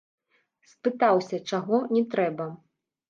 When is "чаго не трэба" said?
1.53-2.49